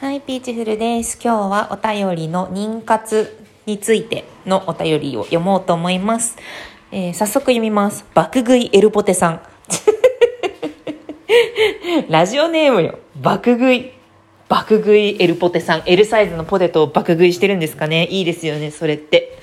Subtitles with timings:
[0.00, 1.18] はい、ピーチフルです。
[1.22, 6.38] 今日はお便りの妊活についてのお便りを読もうと思います。
[6.90, 8.06] えー、早速読みます。
[8.14, 9.42] 爆食いエルポテさん。
[12.08, 12.98] ラジオネームよ。
[13.20, 13.92] 爆食い。
[14.50, 18.08] 爆食いエルポテさん、L サイズのポテトを爆食いしてるんですかね？
[18.10, 19.38] いいですよね、それって。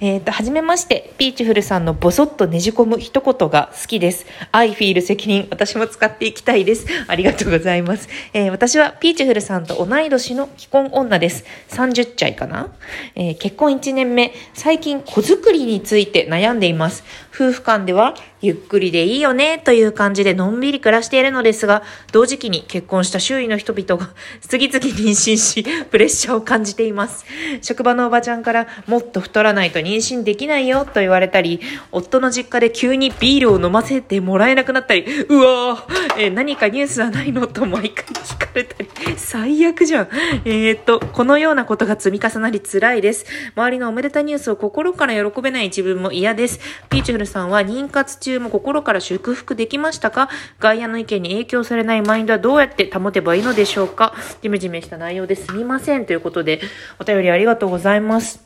[0.00, 4.26] えっ、ー、と、はじめまして、ピーチフルさんのボソッとねじ込む一言が好きです。
[4.50, 6.88] I feel 責任、私も使っていきたいです。
[7.06, 8.08] ありがとうございます。
[8.32, 11.44] えー、私はピーチフルさんと同い年の既婚女です。
[11.68, 12.72] 30歳かな、
[13.14, 17.04] えー、結婚1年目、最近子作りについて悩んでいます。
[17.38, 24.10] 夫婦間ではゆっくりでいいよねという感じでのんびり暮らしているのですが、同時期に結婚した周囲の人々が
[24.42, 27.24] 次々妊娠し、プレッシャーを感じています。
[27.62, 31.60] 職場のおばちゃんからもっと太らないと妊娠できないよと言われたり、
[31.92, 40.08] 夫の実家で急にビールを飲ませてもらえなくなったり、うわー、え何かニュースはないのと毎回聞かれたり、最悪じゃん。
[40.44, 43.26] えー、っと、このようなことが積み重なり辛いです。
[43.54, 46.58] 周りのおめでたニュースを心から喜べない自分も嫌です。
[46.88, 50.28] ピーチフルさんは妊活中も心から祝福できましたか？
[50.58, 54.14] 外野の意見に影響されないマインドはどうやって保てばいいのでしょうか？
[54.42, 56.06] ジメジメした内容ですみません。
[56.06, 56.60] ということで、
[56.98, 58.42] お便りありがとうございます。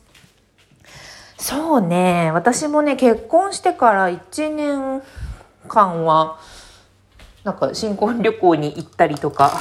[1.39, 5.03] そうね、私もね、結婚してから1年
[5.67, 6.39] 間は、
[7.43, 9.59] なんか新婚旅行に行ったりとか、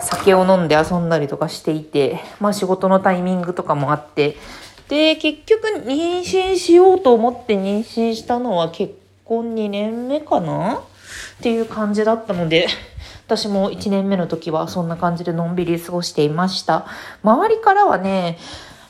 [0.00, 4.36] 酒を飲んで遊んだりとかしていて、まあ仕事のタイミングとかもあって、
[4.88, 10.82] で、結局妊娠しようと思って妊娠したのは結婚2年目かな？
[11.38, 12.68] っていう感じだったので、
[13.26, 16.86] 私も1年目の時はそんな感じでのんびり過ごしていました。
[17.22, 18.38] 周りからはね、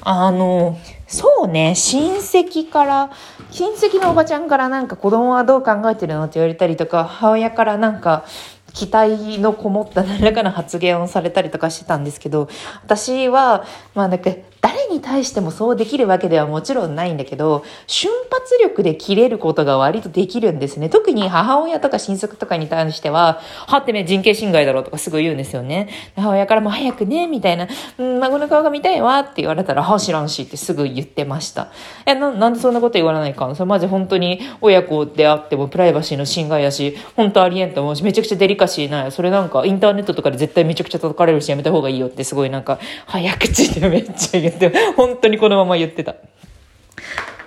[0.03, 3.11] あの、そうね、親戚から、
[3.51, 8.25] 親戚のおばちゃんからなんか子供はどう考えてるのって言われたりとか、母親からなんか、
[8.73, 12.49] 期待のこもった何らかの発言をされたりとかしてたんですけど、
[12.85, 14.31] 私は、まあなんか、
[14.67, 20.89] 誰に対してもそうできるわけではもちろんないんだけど、瞬発力で切れることが割とできるんですね。
[20.89, 25.89] 特に母親とか親族とかに対しては、はってめ人権侵害だろうとかすぐ言うんですよね。
[26.17, 31.69] 母親からも早くね、みたいな、うん、孫の顔が見たいわって言われたら、は知らんしってすぐ言ってました。
[32.05, 39.13] え、な、なんでそんなこと言わないかそれマジ本当に親子であってもプライバシーの侵害やし、本当ありえんと思うし、めちゃくちゃデリカシーない。
[39.13, 44.56] それなんかインターネットとかで絶対めちゃくちゃ叩かれるしやめた方がいいよってすごいなんか、早口でめっちゃ言って、
[44.97, 46.15] 本当にこのまま言ってた。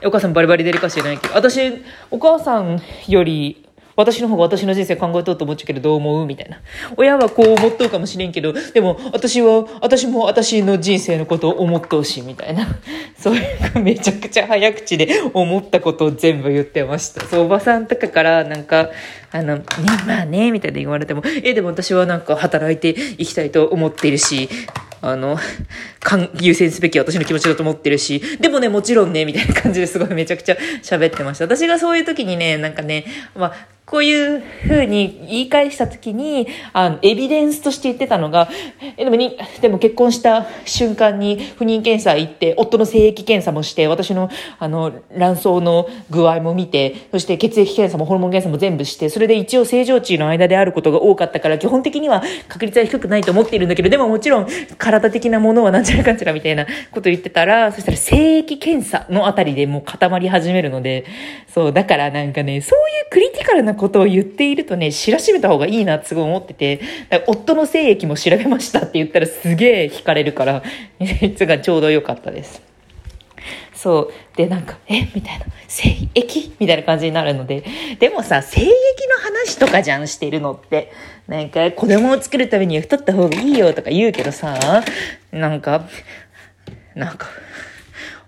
[0.05, 1.59] お母さんバリバリデリカシーないけど、私、
[2.09, 3.65] お母さんより、
[3.97, 6.61] 私の方が私の人生考えとうと思っちゃうけどどう思うみたいな。
[6.95, 12.65] 親はこう思っとうかもしれんけど、でも私は、私も私の人生のことを思っとうし、みたいな。
[13.19, 13.39] そうい
[13.75, 17.25] うめちゃくちゃ早口で思ったことを全部言ってました。
[17.25, 18.89] そう、おばさんとかからなんか、
[19.33, 19.63] あの、ね、
[20.07, 24.47] まあね、みたいな言われても、え、でも私はなんか働いていきたいと思っているし、
[25.01, 25.37] あの、
[26.39, 31.45] 優先すべき私の気持ちだと思ってるし、でもね、もちろんね、みたいな感じですごいめちゃくちゃ喋ってました。
[31.45, 33.05] 私がそういう時にね、なんかね、
[33.35, 33.53] まあ、
[33.89, 38.47] こういう風に言い返した時に、あの、エビデンスとして言ってたのが、
[38.97, 44.29] え、でもに、でも結婚した瞬間に不妊検査行って、夫の性液検査もして、私の、
[44.59, 61.05] あの、卵巣の具合も見て、そして血液検査もホルモン検査も全部して、それで一応正常値の間であることが多かったから、基本的には確率は低くないと思っているんだけど、でももちろん、体的なものはなんちゃらかんちゃらみたいなこと言ってたら、そしたら精液検査のあたりでもう固まり始めるので、
[61.51, 66.81] そう、だからなんかね、そういうクリティカルなことを言っているとね、知らしめた方がいいなってすごい思ってて、
[67.25, 70.63] 夫の精液も調べましたって言ったらすげえ惹かれるから、
[70.99, 72.61] いつがちょうど良かったです。
[73.73, 74.13] そう。
[74.35, 75.03] で、なんか、え？
[75.15, 75.45] みたいな。
[75.69, 76.53] 精液？
[76.59, 77.63] みたいな感じになるので。
[77.97, 78.75] でもさ、精液の
[79.23, 80.91] 話とかじゃんしてるのって。
[81.29, 84.83] なんか、子供を作るためには太った方がいいよとか言うけどさ、
[85.31, 85.87] なんか、
[86.93, 87.27] なんか、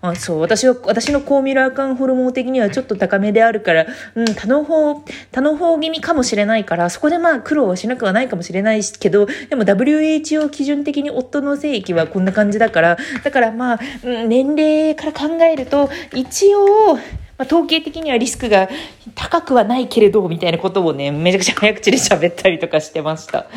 [0.01, 3.85] あそう、私は、私の高ミラー感ホルモン的にはちょっと高めであるから、
[4.15, 16.97] うん、多の方、多の方気味かもしれないから、そこでまあ苦労はしなくはないかもしれないけど、でも WHO 基準的に夫の性域はこんな感じだから、だからまあ、うん、年齢から考えると、一応、
[17.41, 18.69] まあ、統計的にはリスクが
[19.15, 23.47] 高くはないけれど、みたいなことをね、めちゃくちゃ早口で喋ったりとかしてました。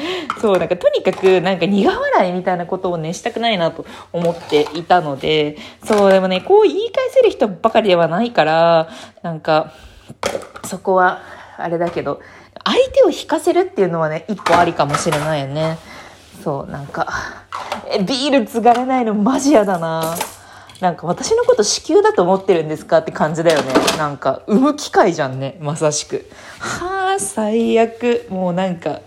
[0.41, 8.89] そう、なんかとにかくなんか苦笑いみたいなことをね、したくないなと思っていたので、そう、でもね、こう言い返せる人ばかりではないから、
[9.21, 9.75] なんか、
[10.65, 11.21] そこは、
[11.59, 12.23] あれだけど、
[12.65, 15.77] 相手を引かせるっていうのはね、一歩ありかもしれないよね。
[16.43, 17.07] そう、なんか、
[17.91, 20.15] え、ビール継がれないのマジやだな。
[20.81, 23.73] なんか私のこと子宮だと思ってるんですかって感じだよね。
[23.97, 26.29] なんか産む機会じゃんね、まさしく。
[26.59, 28.27] はあ、最悪。
[28.29, 29.01] もうなんか、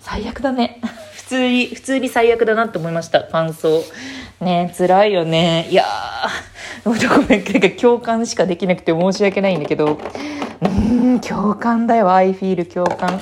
[0.00, 0.80] 最悪だね。
[1.14, 3.82] 普通に、普通に最悪だなって思いました、感想。
[4.40, 5.68] ね辛いよね。
[5.70, 6.92] いやー、ご
[7.22, 9.98] めん、なんか共感しかできなくて申し訳ないんだけど、
[10.62, 13.20] うん、共感だよ、アイフィール共感。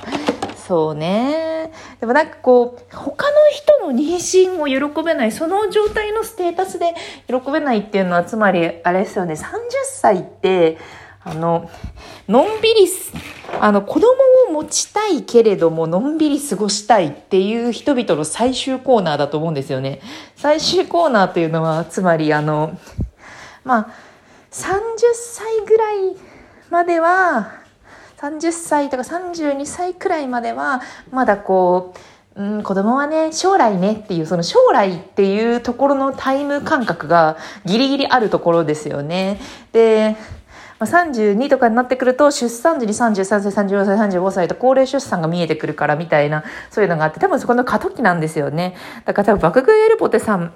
[0.67, 1.58] そうね。
[2.01, 6.95] でもなんかこう、他の人の妊娠を喜べない、その状態のステータスで
[7.27, 9.47] 喜べないっていうのは、つまり、あれですよね、30
[9.85, 10.79] 歳って、
[11.25, 11.69] あの、
[12.29, 13.13] のんびりす
[13.61, 14.13] あの、子供
[14.49, 20.01] を持ちたいけれども、のんびり過ごしたいっていう人々の最終コーナーだと思うんですよね。
[20.37, 22.79] 最終コーナーというのは、つまり、あの、
[23.65, 23.89] まあ、
[24.53, 24.65] 30
[25.15, 25.97] 歳ぐらい
[26.71, 27.53] までは、
[28.19, 30.83] 30歳とか32歳くらいまでは、
[31.13, 31.95] まだこ
[32.35, 39.41] う、うん、子供はね、将来ねっていう、その将来っていうところのタイム感覚がギリギリあるところですよね。
[39.73, 40.17] で、
[40.81, 50.53] ま、32とかになってくると出産時に33歳34歳35歳と高齢出産が見えてくるからみたいなそういうのがあって多分そこの過渡期なんですよねだから多分爆食いエルポテさん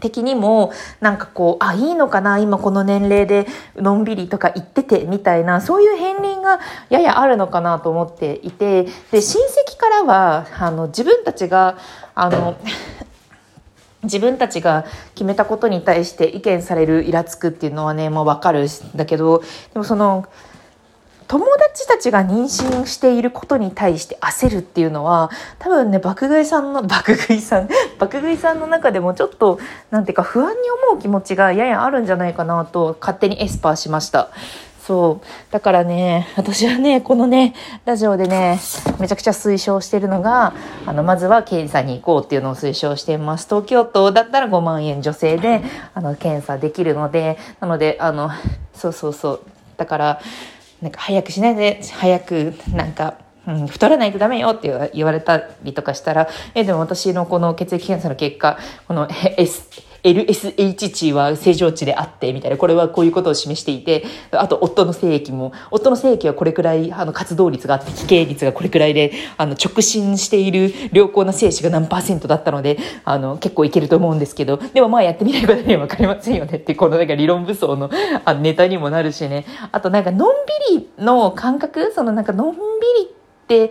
[0.00, 3.46] 的にもなんかこうあいいのかな今この年齢で
[3.76, 6.60] のんびりとか言っててみたいなそういう片鱗が
[6.90, 11.78] ややあるのかなと思っていてで親戚からはあの自分たちが
[12.14, 12.56] あの
[14.02, 19.42] 自分たちが決めたことに対して意見されるイラつくっていうのはねもうわかるんだけど
[19.72, 20.26] でもその
[21.26, 27.68] 友達たちが妊娠していることに対して焦るっていうのは多分ね爆食いさんの 爆食いさん
[27.98, 29.58] 爆食いさんの中でもちょっと
[29.90, 30.56] なんていうか不安に
[30.88, 34.28] 思う気持ちがややあるんじゃないかなと勝手にエスパーしました
[34.86, 35.26] そう。
[35.50, 37.54] だからね、私はね、このね、
[37.86, 38.60] ラジオでね、
[39.00, 40.52] めちゃくちゃ推奨してるのが、
[40.84, 43.46] あの、まずは検査に行こうっていうのを推奨しています。
[43.48, 45.62] 東京都だったら5万円女性で、
[45.94, 48.28] あの、検査できるので、なので、あの、
[48.74, 49.40] そうそうそう。
[49.78, 50.20] だから、
[50.82, 53.14] なんか早くしないで、早く、なんか、
[53.46, 59.68] うん、太らないとダメよって言われたりとかしたら、え、でも私のこの血液検査の結果、この S、
[60.04, 77.90] LSH 値は正常値であって、みたいな、これはこういうことを示していて、あと夫の精液も、夫の精液はこれくらい、あの、活動率があって、奇形率がこれくらいで、あの、直進している良好な精子が何パーセントだったので、あの、結構いけると思うんですけど、でもまあやってみないことにはわかりませんよねって、このなんか理論武装の
[78.26, 79.46] あネタにもなるしね。
[79.72, 80.34] あとなんか、のん
[80.70, 83.68] びりの感覚、そのなんか、のんびりっ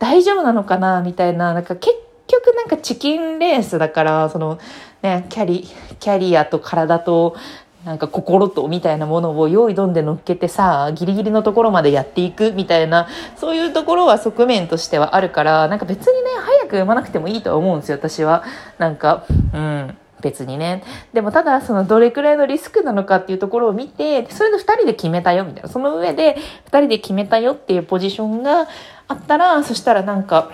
[0.00, 1.00] 大丈夫なのかな？
[1.00, 2.09] みたいな、なんか結構
[2.54, 4.58] なんかチキンレースだから、その、
[5.02, 7.36] ね、キャリ、キャリアと体と、
[7.84, 18.44] なんか心とみたいなものを用意どんで乗っけてさ、ギリギリのところまでやっていくみたいな、そういうところは側面としてはあるから、なんか別にね、早く読まなくてもいいとは思うんですよ、私は。
[18.78, 19.96] なんか、うん。
[20.20, 20.82] 別にね。
[21.14, 25.68] でもただ、そのどれくらいのリスクなのかっていうところを見て、それで2人で決めたよみたいな。
[25.68, 26.36] その上で
[26.70, 28.68] 2人で決めたよっていうポジションが
[29.08, 30.50] あったら、そしたらなんか、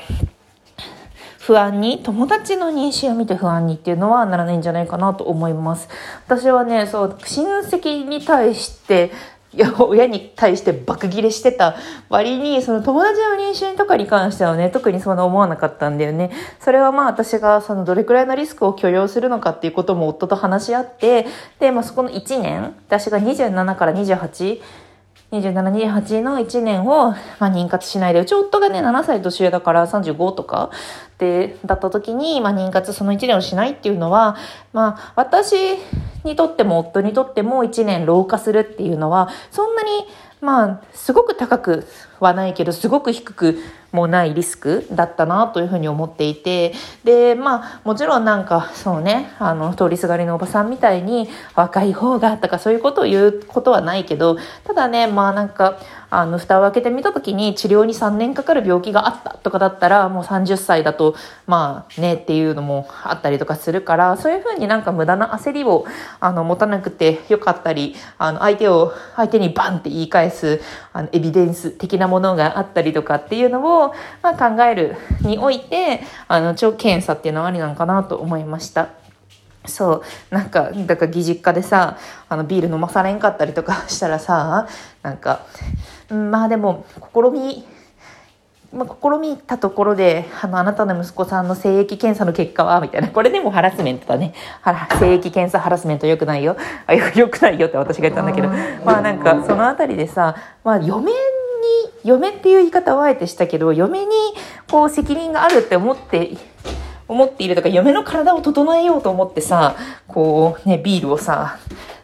[1.47, 5.89] 不安に、友達の妊娠を見て不安にっていうのはならないんじゃないかなと思います。
[6.27, 9.13] 私はね、そう、親戚に対して、
[9.53, 11.77] いや、親に対して爆切れしてた
[12.09, 16.33] 割に、その友達の妊娠とかに関してはね、特にそんな思わなかったんだよね。
[16.59, 21.27] それはまあ私がそのどれくらいのリスクを許容するのかっていうことも夫と話し合って、
[21.61, 24.61] で、まあそこの1年、私が27から28、
[25.41, 30.71] 27、28の1年を、まあ、妊活しないで、うち夫がね、7歳年上だから35とか
[31.19, 34.37] で、だった時に、まあ、妊活その1年をしないっていうのは、
[34.73, 35.55] まあ、私
[36.25, 39.91] にとっても夫にとっても1年老化するっていうのは、そんなに、
[40.41, 41.87] まあ、すごく高く
[42.21, 43.59] はないけど、すごく低く
[43.93, 46.75] もないリスクだったなというふうに思っていて、
[47.05, 55.79] で、まあ、もちろんなんか、そうね、あの、通りすがりのおばさんみたいに若い方がとかそういうことを言うことはないけど、ただね、まあなんか、
[56.09, 61.17] あの、蓋を開けてみた時に治療に3年かかる病気があったとかだったら、もう30歳だと、
[61.47, 65.85] まあね、っていうのもあったりとかするから、そういうふうになんか無駄な焦りを、
[66.21, 70.61] あの、持たなくてよかったり、あの、相手を、相手にバンって言い返す、
[70.93, 73.86] あの、エビデンス的なものがあったりとかっていうのを、
[74.23, 78.89] まあ、考えるにおいて、あの、超検査っていうのはありなのかなと思いました。
[79.69, 80.35] そう。
[80.35, 84.69] なんか、だから、義実家でさ、あの、ビール飲まされんかったりとかしたらさ、
[85.03, 85.41] なんか、
[86.11, 87.65] うん、まあでも、試み、
[88.73, 93.09] まあ、試みたところで、あの、あなたの息子さんの精液検査の結果は、みたいな。
[93.09, 94.35] これでもハラスメントだね。
[94.99, 96.57] 精液検査ハラスメント良くないよ。
[96.87, 98.49] あ、よくないよって私が言ったんだけど。
[98.85, 101.13] まあなんか、そのあたりでさ、まあ、嫁
[102.05, 104.13] に、嫁っていう言い方はあえてしたけど、嫁に、
[104.71, 106.37] こう、責任があるって思って、
[107.09, 109.77] 思っているとか、嫁の体を整えようと思ってさ、
[110.09, 111.59] こう、ね、ビールをさ、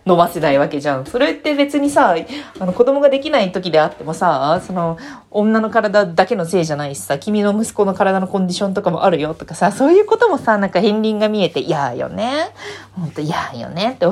[0.04, 1.06] 飲ませないわけじゃん。
[1.06, 2.16] それって別にさ、
[2.58, 4.98] あの子供ができない時であってもさ、その
[5.30, 12.50] 女の体だけのせいじゃないしさ、君の息子の体のコンディションとかもあるよとかさ、そういうこともさ、なんか片鱗が見えて嫌よね。
[12.94, 14.06] ほんと嫌よねって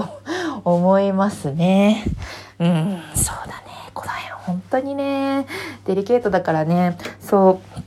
[0.64, 2.04] 思いますね。
[2.60, 3.69] うん、そうだね。
[4.50, 5.46] 本当にね、
[5.86, 7.80] デリケートだからね、そう、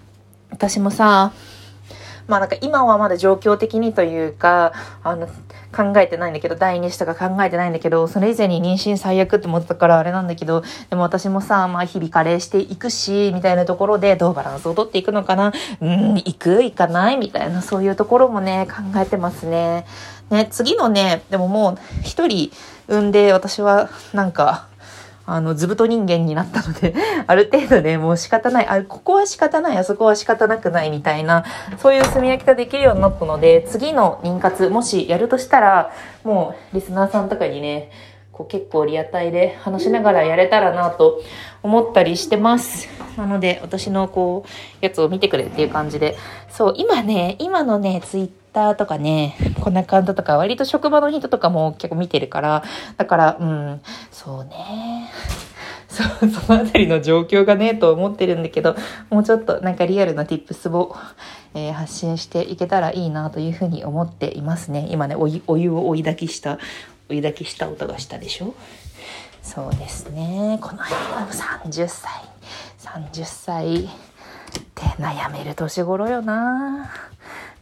[0.50, 1.34] 私もさ、
[2.28, 4.72] まあなんか今はまだ状況的にというか、
[5.04, 5.28] あの、
[5.76, 15.52] 考えてないんだけど、第二子とか考えてないんだけど、それ以前に妊娠最悪って思ってたからあれなんだけど、でも私もさ、まあ日々加齢していくし、みたいなところでどうバランスをとっていくのかな、
[15.82, 16.64] うん、行く？
[16.64, 17.18] 行かない？
[17.18, 19.86] みたいな、そういうところもね、考えてますね。
[20.30, 22.52] ね、次のね、でももう一人
[22.88, 24.68] 産んで私はなんか、
[25.26, 26.94] あの、図太人間になったので
[27.28, 31.46] ある程度ね、もう仕方ない、あ、ここは仕方ない、あそこは仕方なくないみたいな、
[31.78, 35.92] そういう炭焼きができるようになったので、次の妊活、もしやるとしたら、
[36.24, 37.90] もうリスナーさんとかにね、
[38.34, 41.22] こう結構リアタイで話しながらやれたらなと
[41.62, 42.90] 思ったりしてます。
[43.16, 44.50] なので、私のこう、
[44.84, 46.16] やつを見てくれっていう感じで。
[46.50, 52.64] そう、今ね、今のね、ツイッターとかね、こんな感じとか、割と職場の人とかも結構見てるから、
[52.98, 53.82] だから、うん、
[54.12, 55.10] そうね。
[55.90, 58.76] そ、そのあたりの状況がね、と思ってるんだけど、
[59.10, 60.96] もうちょっとなんかリアルな tips を、
[61.54, 64.88] えー、発信していけたらいいなというふうに思っていますね。
[64.90, 66.58] 今ね、お湯お湯を追い炊きした、
[67.10, 68.56] 追い炊きした音がしたでしょ？
[69.44, 70.58] そうですね。
[70.62, 71.28] この辺は
[71.66, 72.12] 30歳、
[72.80, 73.88] 30歳っ
[74.74, 76.90] て悩める年頃よな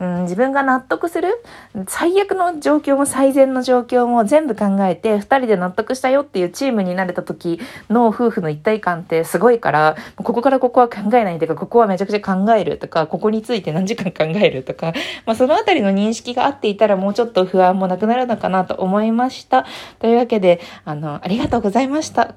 [0.02, 1.44] うん、自分が納得する
[1.88, 14.94] 最悪の状況も最善の状況も全部考えて2人で納得したよっていうチームになれた時の夫婦の一体感ってすごいからここからここは考えないとかここはめちゃくちゃ考えるとかここについて何時間考えるとか、
[15.28, 19.68] まあ、そのあたりの認識があっていたらもうちょっと不安もなくなるのかなと思いました。
[20.00, 22.34] というわけであのありがとうございました。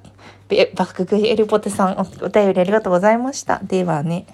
[0.48, 0.56] バ
[0.86, 3.60] ックグエルポテさんお便りありがとうございました。
[3.62, 4.26] ではね。